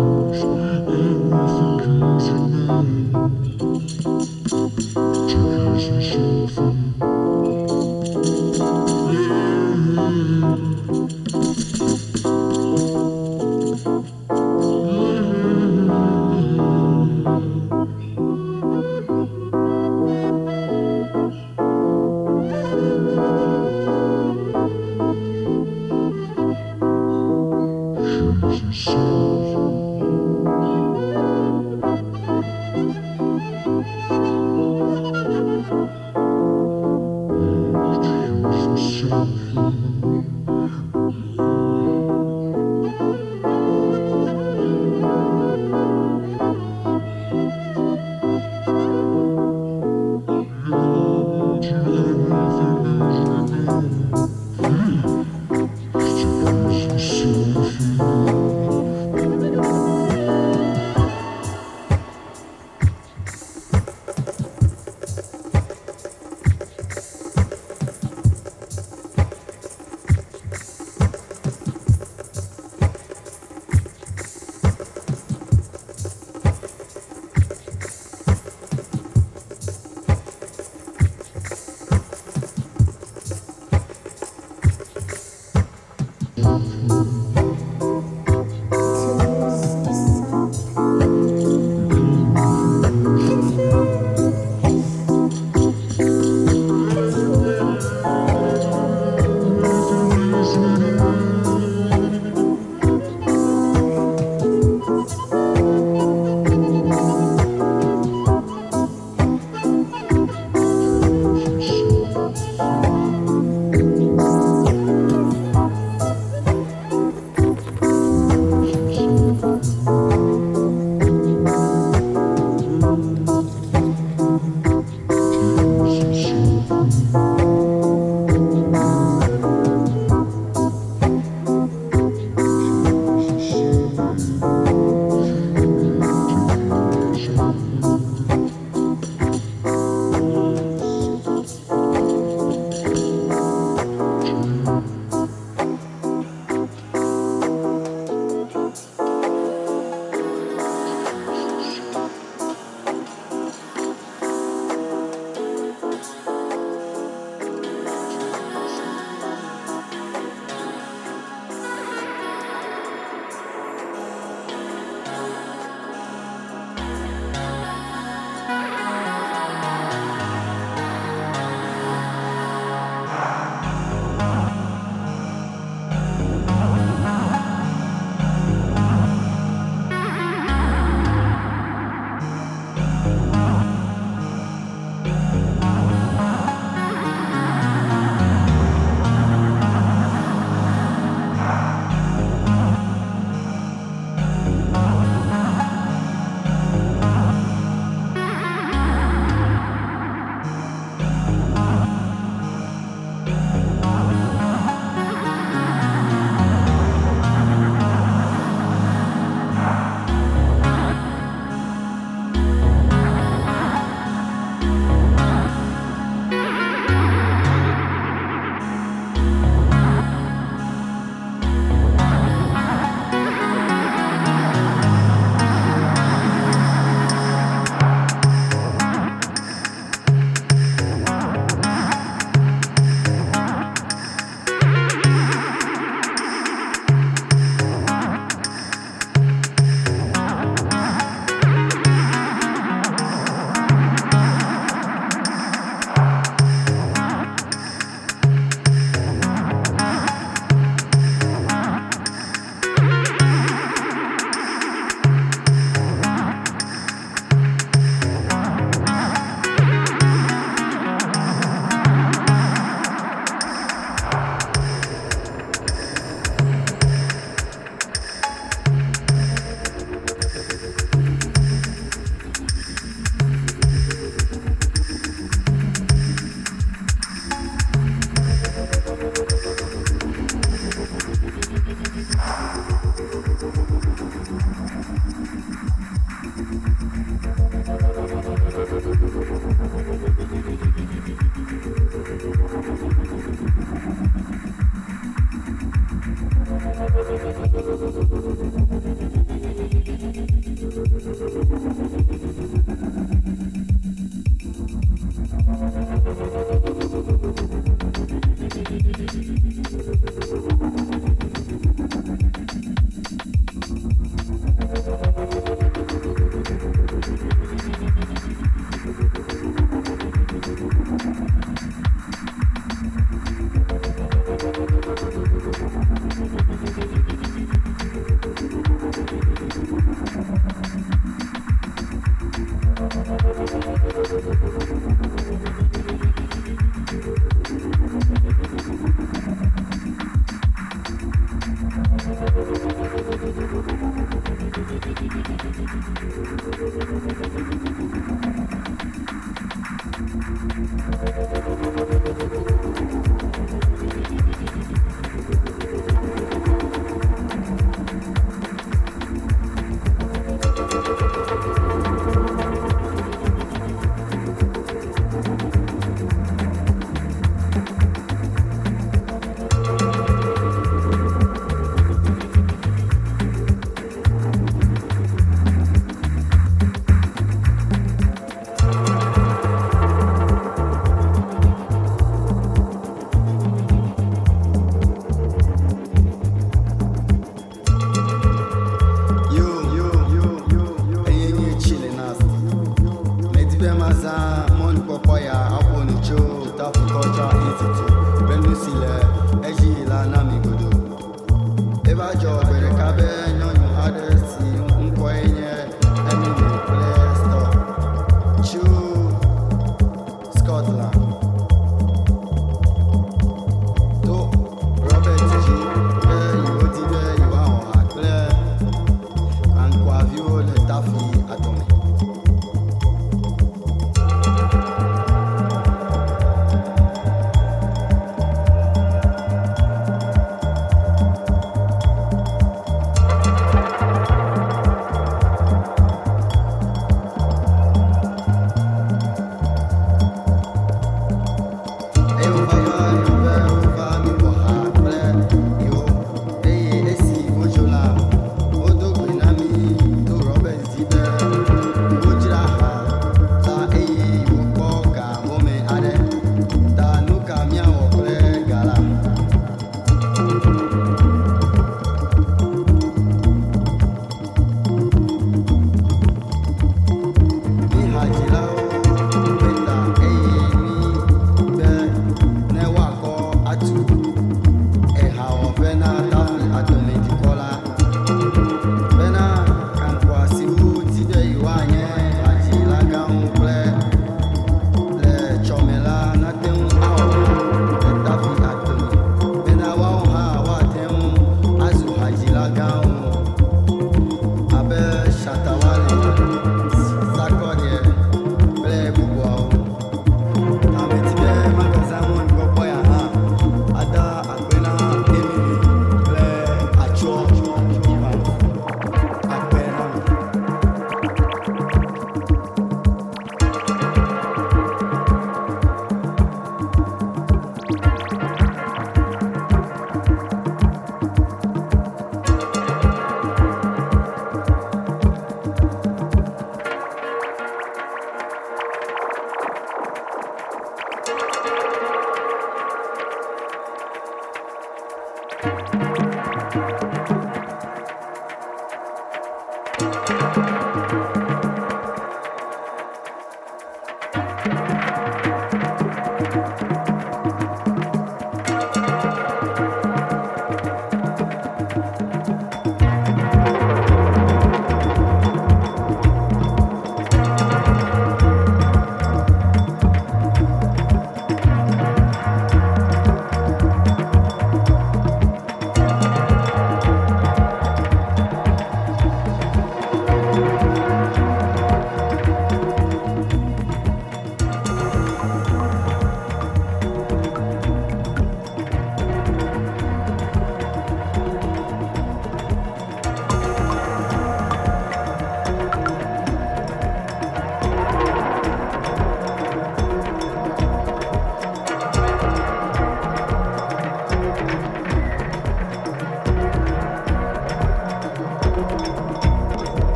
[0.00, 3.97] It was always your.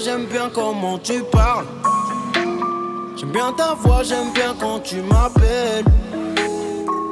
[0.00, 1.66] J'aime bien comment tu parles.
[3.16, 5.84] J'aime bien ta voix, j'aime bien quand tu m'appelles.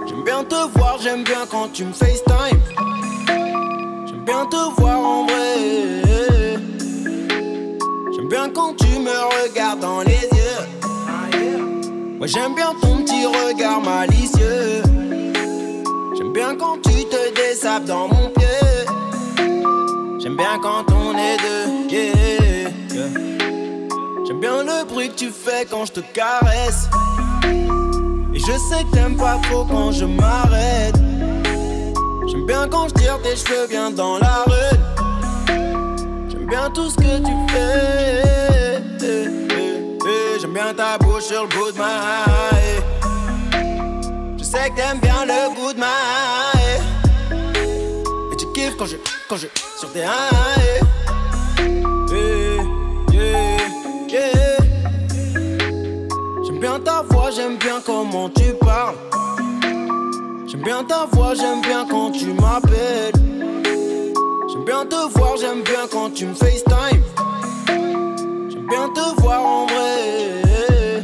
[0.07, 2.61] J'aime bien te voir, j'aime bien quand tu me FaceTime.
[4.07, 6.57] J'aime bien te voir en vrai.
[8.15, 10.61] J'aime bien quand tu me regardes dans les yeux.
[12.21, 14.83] Ouais, j'aime bien ton petit regard malicieux.
[16.17, 18.47] J'aime bien quand tu te désapes dans mon pied.
[20.21, 20.85] J'aime bien quand
[24.47, 26.89] bien le bruit que tu fais quand je te caresse.
[28.35, 30.97] Et je sais que t'aimes pas trop quand je m'arrête.
[32.29, 34.77] J'aime bien quand je tire tes cheveux bien dans la rue.
[36.29, 38.23] J'aime bien tout ce que tu fais.
[40.41, 42.25] J'aime bien ta bouche sur le bout de ma
[44.39, 45.87] Je sais que t'aimes bien le goût de ma
[48.33, 48.97] Et tu kiffes quand je,
[49.29, 49.49] quand je,
[49.81, 50.66] sur tes J'aime
[57.35, 58.95] j'aime bien comment tu parles.
[60.47, 63.13] J'aime bien ta voix, j'aime bien quand tu m'appelles.
[64.49, 67.03] J'aime bien te voir, j'aime bien quand tu me FaceTime.
[67.69, 71.03] J'aime bien te voir en vrai.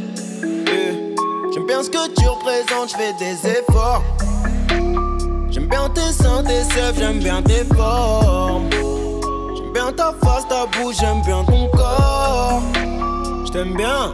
[1.53, 4.03] J'aime bien ce que tu représentes, je fais des efforts.
[5.49, 8.69] J'aime bien tes seins, tes sèvres, j'aime bien tes formes.
[9.55, 12.61] J'aime bien ta face, ta bouche, j'aime bien ton corps.
[13.45, 14.13] Je t'aime bien.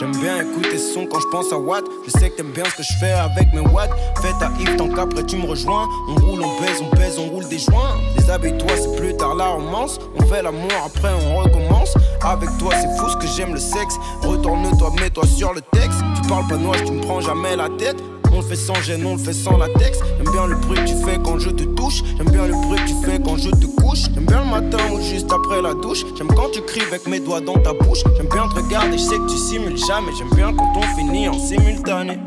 [0.00, 1.84] J'aime bien écouter son quand je pense à Watt.
[2.06, 3.90] Je sais que t'aimes bien ce que je fais avec mes watts.
[4.22, 5.86] Fais ta hip tant qu'après tu me rejoins.
[6.08, 7.98] On roule, on pèse, on pèse, on roule des joints.
[8.16, 9.98] Déshabille-toi, c'est plus tard la romance.
[10.18, 11.92] On fait l'amour, après on recommence.
[12.22, 13.96] Avec toi, c'est fou ce que j'aime le sexe.
[14.22, 15.98] Retourne-toi, mets-toi sur le texte.
[16.14, 18.02] Tu parles pas noir, tu me prends jamais la tête.
[18.40, 19.98] On le fait sans gêne, on le fait sans latex.
[20.16, 22.02] J'aime bien le bruit que tu fais quand je te touche.
[22.16, 24.04] J'aime bien le bruit que tu fais quand je te couche.
[24.14, 26.06] J'aime bien le matin ou juste après la douche.
[26.16, 27.98] J'aime quand tu cries avec mes doigts dans ta bouche.
[28.16, 30.12] J'aime bien te regarder, je sais que tu simules jamais.
[30.16, 32.18] J'aime bien quand on finit en simultané.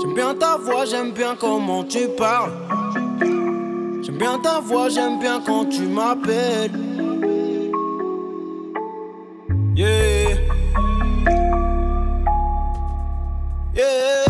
[0.00, 2.50] J'aime bien ta voix, j'aime bien comment tu parles.
[4.02, 6.72] J'aime bien ta voix, j'aime bien quand tu m'appelles.
[9.76, 10.36] Yeah.
[13.76, 14.23] Yeah.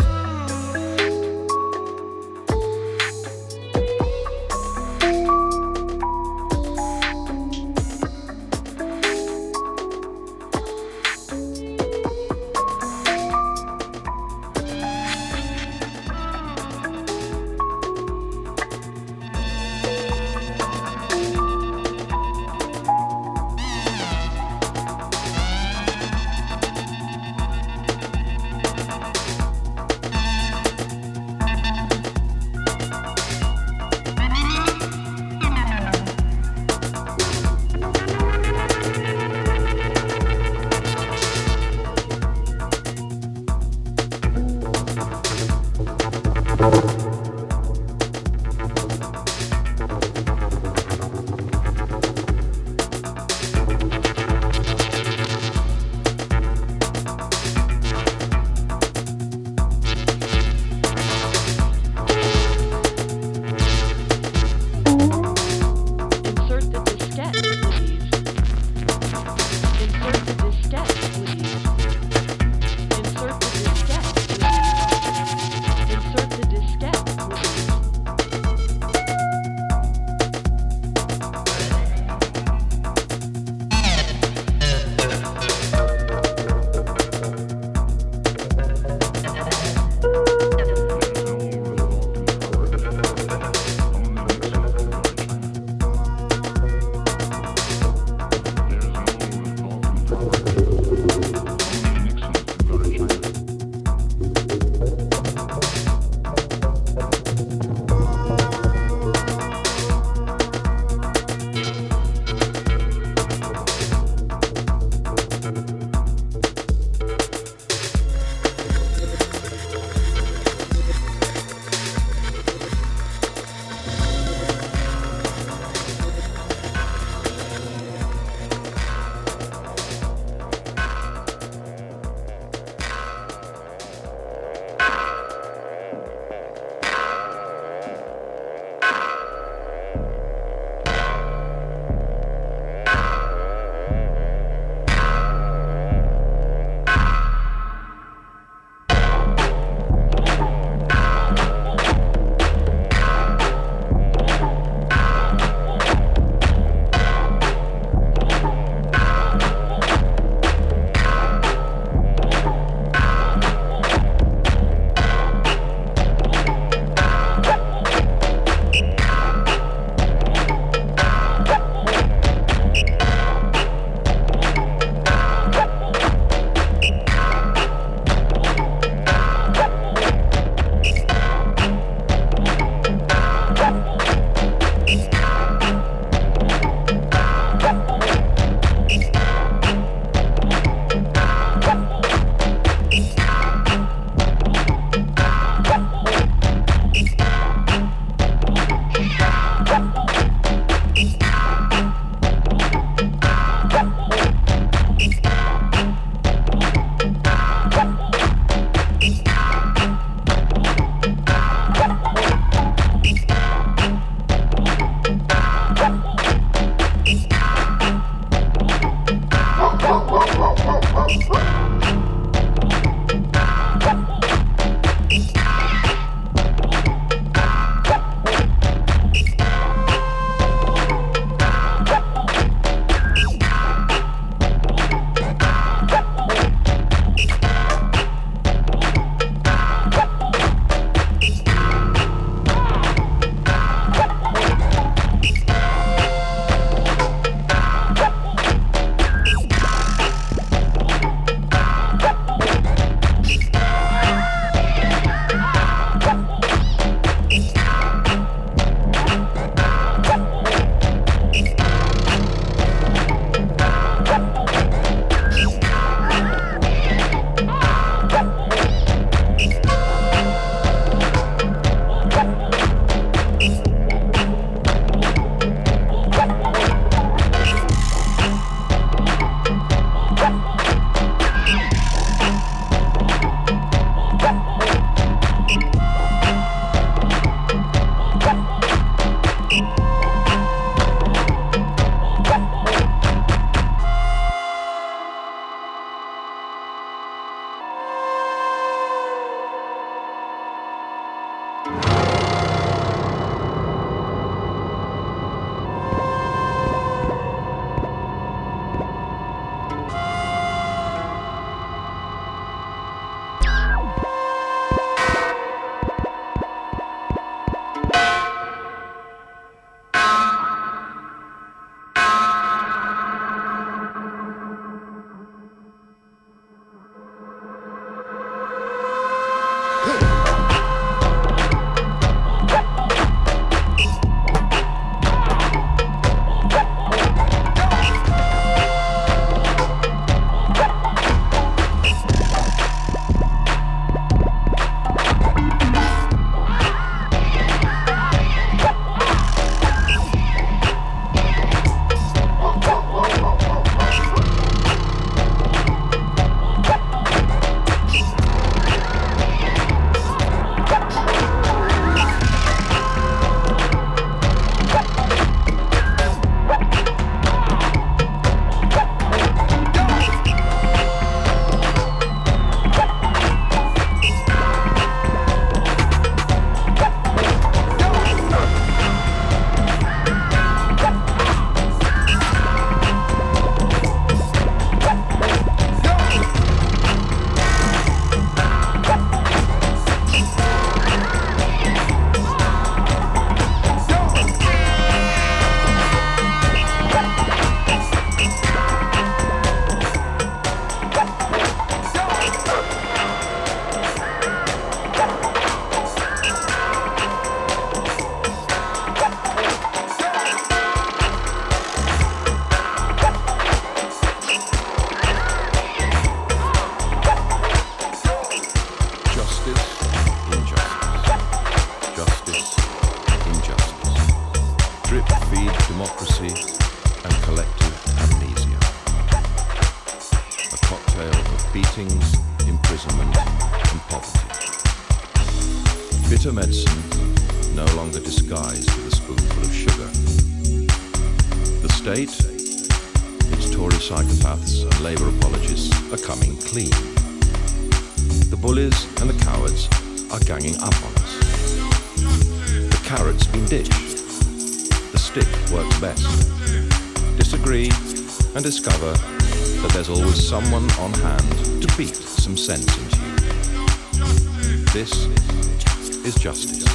[466.25, 466.65] Justice.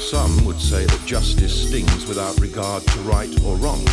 [0.00, 3.86] Some would say that justice stings without regard to right or wrong.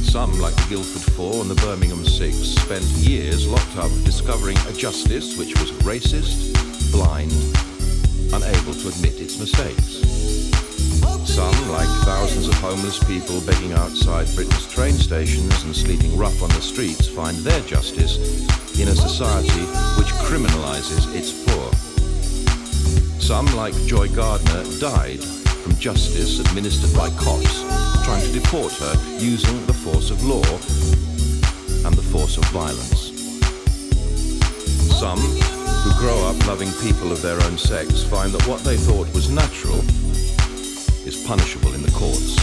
[0.00, 4.72] Some, like the Guildford Four and the Birmingham Six, spent years locked up discovering a
[4.72, 7.32] justice which was racist, blind,
[8.32, 10.02] unable to admit its mistakes.
[11.28, 16.48] Some, like thousands of homeless people begging outside Britain's train stations and sleeping rough on
[16.50, 18.16] the streets, find their justice
[18.80, 19.64] in a society
[19.98, 21.72] which criminalizes its poor.
[23.20, 27.62] Some, like Joy Gardner, died from justice administered by cops
[28.04, 30.42] trying to deport her using the force of law
[31.86, 33.12] and the force of violence.
[34.98, 35.20] Some,
[35.88, 39.30] who grow up loving people of their own sex, find that what they thought was
[39.30, 39.78] natural
[41.06, 42.36] is punishable in the courts.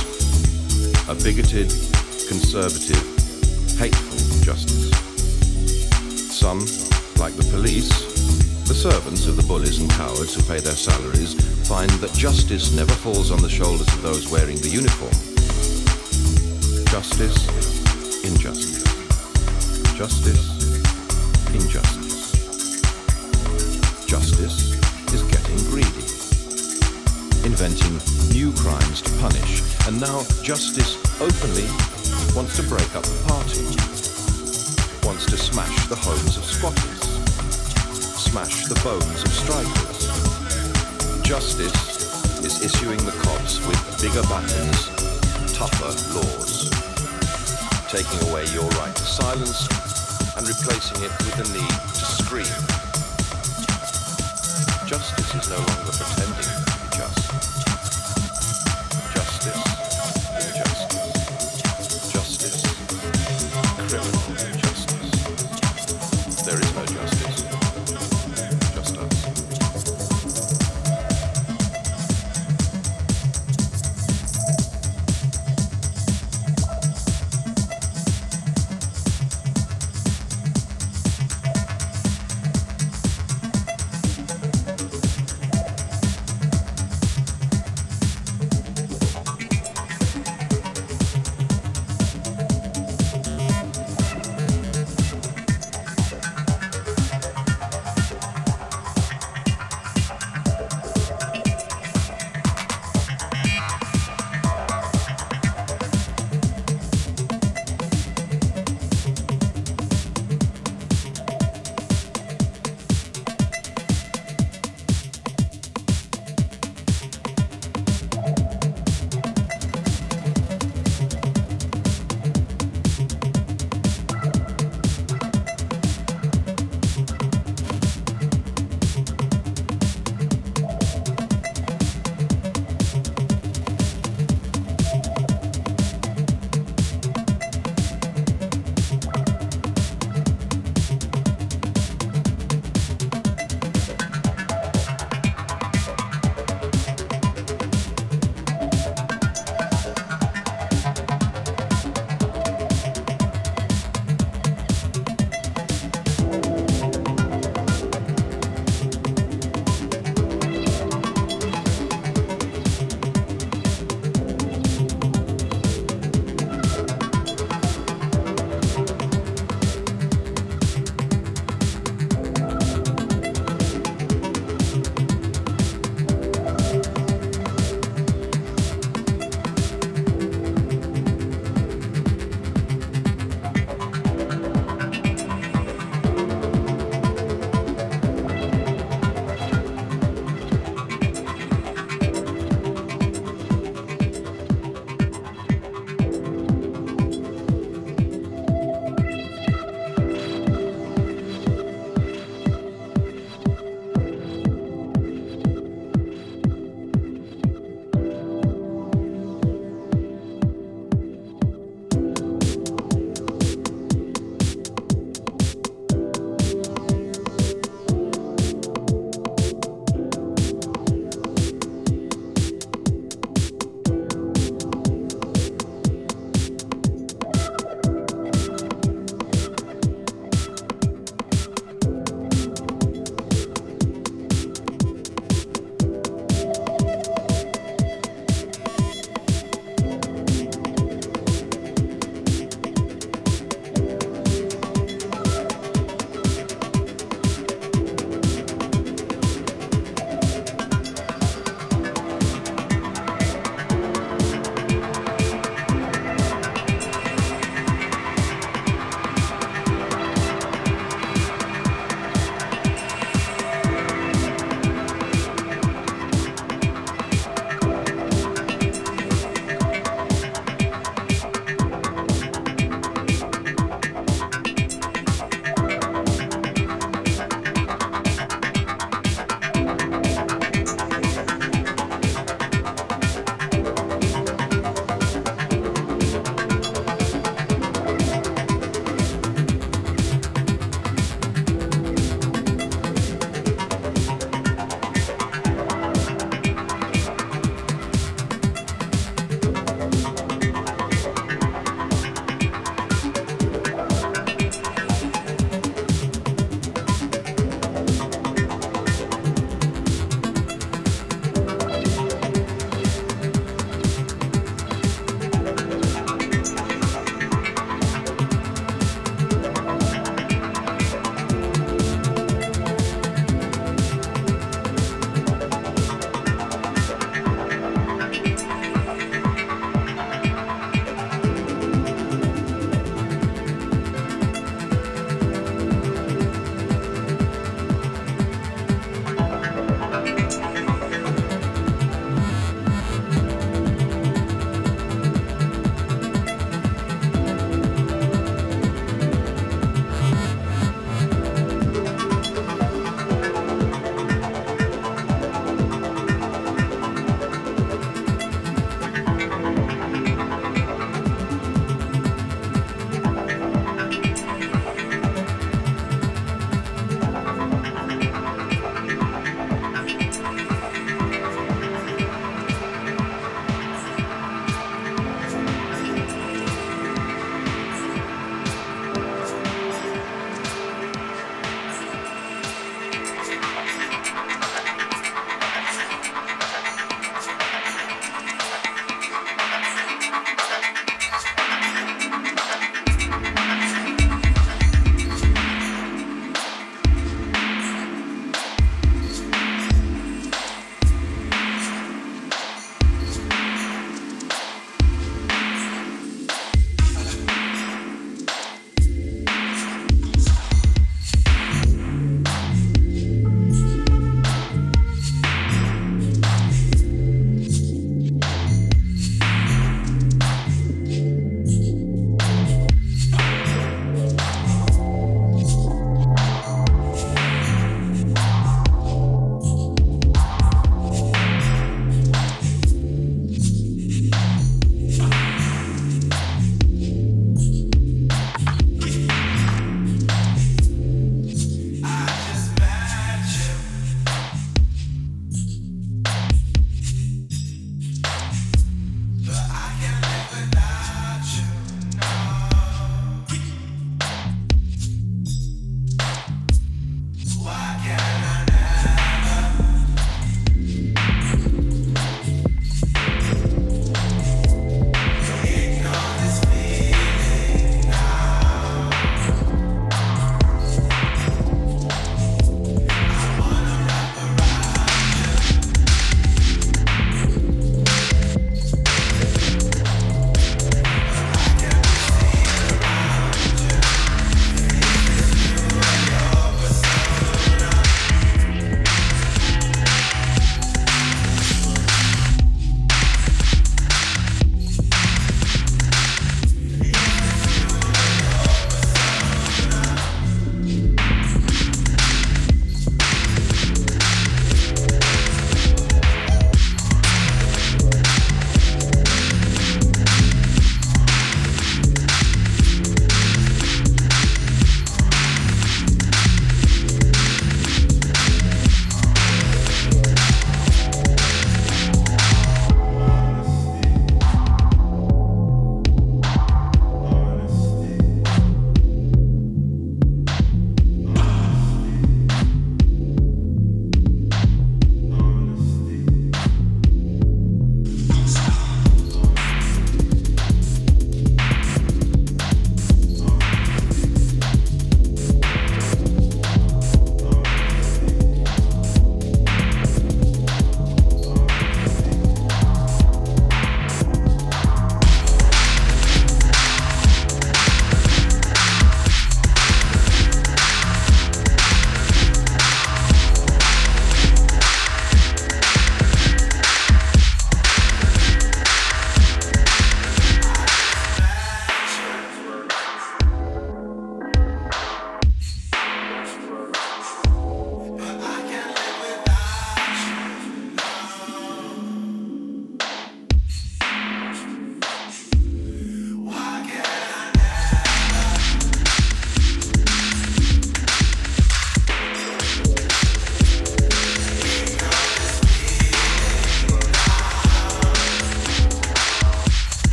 [1.09, 1.69] A bigoted,
[2.27, 3.01] conservative,
[3.77, 4.89] hateful justice.
[6.33, 6.59] Some,
[7.19, 7.89] like the police,
[8.67, 11.33] the servants of the bullies and cowards who pay their salaries
[11.67, 15.13] find that justice never falls on the shoulders of those wearing the uniform.
[16.89, 17.37] Justice,
[18.25, 18.83] injustice.
[19.95, 20.54] Justice,
[27.55, 27.95] inventing
[28.35, 31.63] new crimes to punish, and now justice openly
[32.35, 33.63] wants to break up the party,
[35.07, 37.15] wants to smash the homes of squatters
[38.35, 40.11] smash the bones of strikers.
[41.23, 44.89] Justice is issuing the cops with bigger buttons,
[45.55, 46.69] tougher laws,
[47.87, 49.63] taking away your right to silence
[50.35, 52.55] and replacing it with the need to scream.
[54.85, 56.64] Justice is no longer pretending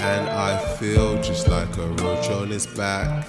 [0.00, 3.28] And I feel just like a roach on his back.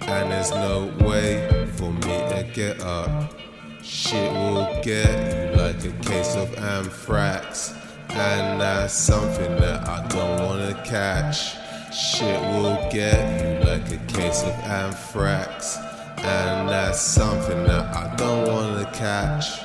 [0.00, 3.34] And there's no way for me to get up.
[3.82, 7.74] Shit will get you like a case of anthrax.
[8.08, 11.56] And that's something that I don't wanna catch.
[11.94, 15.76] Shit will get you like a case of anthrax.
[16.16, 19.60] And that's something that I don't wanna catch.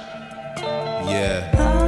[1.07, 1.84] Yeah.